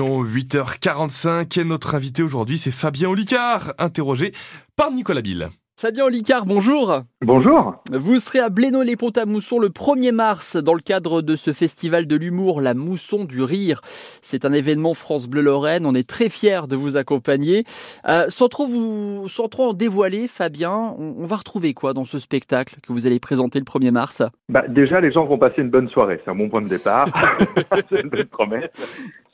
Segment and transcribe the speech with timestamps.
[0.00, 4.32] 8h45 et notre invité aujourd'hui c'est Fabien Olicard, interrogé
[4.76, 5.50] par Nicolas Bill.
[5.76, 7.02] Fabien Olicard, bonjour.
[7.24, 7.76] Bonjour.
[7.92, 12.60] Vous serez à Blénaud-les-Ponts-à-Mousson le 1er mars dans le cadre de ce festival de l'humour,
[12.60, 13.80] la Mousson du Rire.
[14.22, 15.86] C'est un événement France Bleu Lorraine.
[15.86, 17.62] On est très fiers de vous accompagner.
[18.08, 22.18] Euh, sans, trop vous, sans trop en dévoiler, Fabien, on, va retrouver quoi dans ce
[22.18, 24.24] spectacle que vous allez présenter le 1er mars?
[24.48, 26.20] Bah, Déjà, les gens vont passer une bonne soirée.
[26.24, 27.06] C'est un bon point de départ.
[27.88, 28.70] C'est une bonne promesse.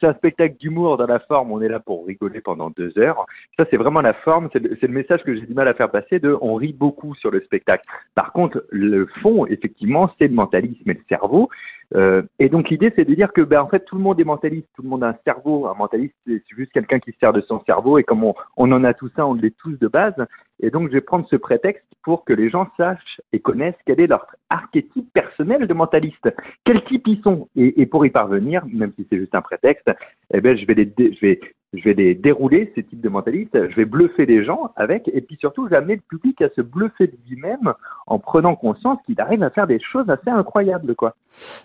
[0.00, 1.50] C'est un spectacle d'humour dans la forme.
[1.50, 3.26] On est là pour rigoler pendant deux heures.
[3.58, 4.48] Ça, c'est vraiment la forme.
[4.52, 7.16] C'est le, le, message que j'ai du mal à faire passer de on rit beaucoup
[7.16, 7.77] sur le spectacle.
[8.14, 11.48] Par contre, le fond, effectivement, c'est le mentalisme et le cerveau.
[11.94, 14.24] Euh, et donc l'idée, c'est de dire que, ben, en fait, tout le monde est
[14.24, 15.66] mentaliste, tout le monde a un cerveau.
[15.66, 17.98] Un mentaliste, c'est juste quelqu'un qui se sert de son cerveau.
[17.98, 20.14] Et comme on, en a tout ça, on l'est tous de base.
[20.60, 24.00] Et donc, je vais prendre ce prétexte pour que les gens sachent et connaissent quel
[24.00, 26.28] est leur archétype personnel de mentaliste.
[26.64, 27.48] Quel type ils sont.
[27.56, 29.90] Et, et pour y parvenir, même si c'est juste un prétexte,
[30.34, 31.40] eh ben, je vais les, je vais
[31.74, 35.20] je vais les dérouler, ces types de mentalistes, je vais bluffer les gens avec, et
[35.20, 37.74] puis surtout, amener le public à se bluffer de lui-même
[38.06, 41.14] en prenant conscience qu'il arrive à faire des choses assez incroyables, quoi.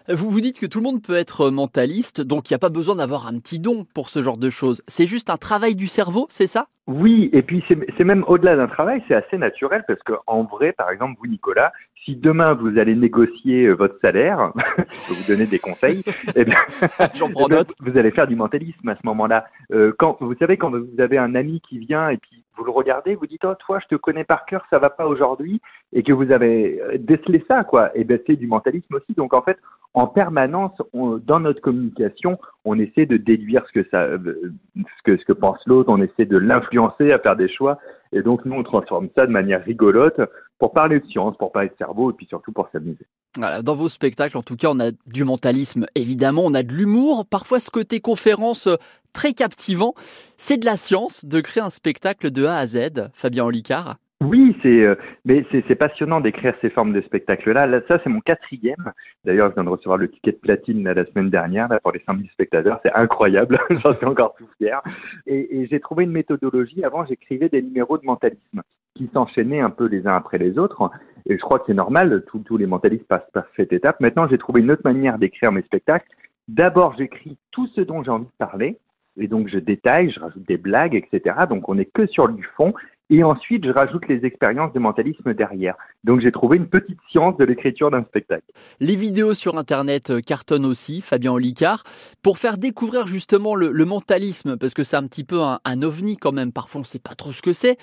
[0.10, 2.70] Vous vous dites que tout le monde peut être mentaliste, donc il n'y a pas
[2.70, 4.82] besoin d'avoir un petit don pour ce genre de choses.
[4.88, 6.68] C'est juste un travail du cerveau, c'est ça?
[6.86, 10.90] Oui, et puis c'est même au-delà d'un travail, c'est assez naturel, parce qu'en vrai, par
[10.90, 11.72] exemple, vous, Nicolas,
[12.04, 16.04] si demain vous allez négocier euh, votre salaire, je peux vous donner des conseils,
[16.36, 16.58] eh bien,
[17.34, 17.74] prends eh note.
[17.80, 19.46] vous allez faire du mentalisme à ce moment-là.
[19.72, 22.72] Euh, quand vous savez quand vous avez un ami qui vient et puis vous le
[22.72, 25.62] regardez, vous dites oh toi je te connais par cœur, ça va pas aujourd'hui,
[25.94, 27.96] et que vous avez euh, décelé ça quoi.
[27.96, 29.14] Et ben c'est du mentalisme aussi.
[29.16, 29.58] Donc en fait
[29.94, 35.26] en permanence dans notre communication, on essaie de déduire ce que ça, ce que ce
[35.26, 37.78] que pense l'autre, on essaie de l'influencer à faire des choix.
[38.12, 40.20] Et donc nous on transforme ça de manière rigolote
[40.60, 43.06] pour parler de science, pour parler de cerveau et puis surtout pour s'amuser.
[43.38, 46.72] Voilà, dans vos spectacles, en tout cas, on a du mentalisme, évidemment, on a de
[46.72, 48.76] l'humour, parfois ce côté conférence euh,
[49.12, 49.94] très captivant.
[50.38, 53.98] C'est de la science de créer un spectacle de A à Z, Fabien Olicard.
[54.24, 57.68] Oui, c'est euh, mais c'est passionnant d'écrire ces formes de spectacles-là.
[57.68, 58.92] Là, ça, c'est mon quatrième.
[59.26, 62.30] D'ailleurs, je viens de recevoir le ticket de platine la semaine dernière pour les 5000
[62.32, 62.80] spectateurs.
[62.86, 63.60] C'est incroyable.
[63.70, 64.82] J'en suis encore tout fier.
[65.26, 66.84] Et, et j'ai trouvé une méthodologie.
[66.84, 68.62] Avant, j'écrivais des numéros de mentalisme
[68.96, 70.90] qui s'enchaînaient un peu les uns après les autres.
[71.26, 72.24] Et je crois que c'est normal.
[72.28, 74.00] Tous les mentalistes passent par cette étape.
[74.00, 76.08] Maintenant, j'ai trouvé une autre manière d'écrire mes spectacles.
[76.48, 78.78] D'abord, j'écris tout ce dont j'ai envie de parler.
[79.18, 81.36] Et donc, je détaille, je rajoute des blagues, etc.
[81.48, 82.74] Donc, on n'est que sur du fond.
[83.10, 85.76] Et ensuite, je rajoute les expériences de mentalisme derrière.
[86.04, 88.46] Donc, j'ai trouvé une petite science de l'écriture d'un spectacle.
[88.80, 91.84] Les vidéos sur Internet euh, cartonnent aussi, Fabien Olicard,
[92.22, 95.82] pour faire découvrir justement le, le mentalisme, parce que c'est un petit peu un, un
[95.82, 96.52] ovni quand même.
[96.52, 97.78] Parfois, on ne sait pas trop ce que c'est.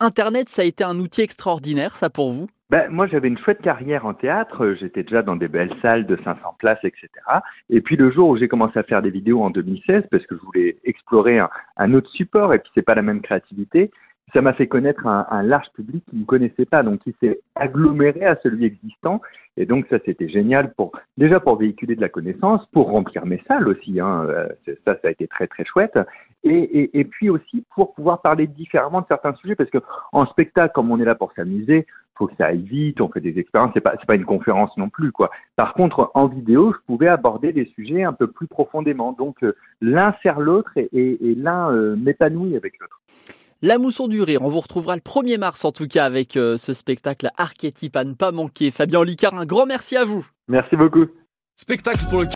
[0.00, 2.48] Internet, ça a été un outil extraordinaire, ça pour vous?
[2.70, 4.74] Ben, moi, j'avais une chouette carrière en théâtre.
[4.80, 7.08] J'étais déjà dans des belles salles de 500 places, etc.
[7.70, 10.34] Et puis le jour où j'ai commencé à faire des vidéos en 2016, parce que
[10.34, 13.92] je voulais explorer un, un autre support, et puis c'est pas la même créativité,
[14.34, 18.24] ça m'a fait connaître un, large public qui ne connaissait pas, donc qui s'est aggloméré
[18.24, 19.20] à celui existant.
[19.56, 23.40] Et donc ça, c'était génial pour déjà pour véhiculer de la connaissance, pour remplir mes
[23.46, 24.00] salles aussi.
[24.00, 24.48] Hein, euh,
[24.84, 25.96] ça, ça a été très très chouette.
[26.42, 29.78] Et, puis aussi pour pouvoir parler différemment de certains sujets, parce que
[30.12, 33.20] en spectacle, comme on est là pour s'amuser, faut que ça aille vite, on fait
[33.20, 35.30] des expériences, c'est pas c'est pas une conférence non plus quoi.
[35.56, 39.12] Par contre, en vidéo, je pouvais aborder des sujets un peu plus profondément.
[39.12, 43.00] Donc euh, l'un sert l'autre et, et l'un euh, m'épanouit avec l'autre.
[43.66, 46.58] La Mousson du Rire, on vous retrouvera le 1er mars en tout cas avec euh,
[46.58, 48.70] ce spectacle archétype à ne pas manquer.
[48.70, 50.26] Fabien Licard, un grand merci à vous.
[50.48, 51.06] Merci beaucoup.
[51.56, 52.28] Spectacle pour le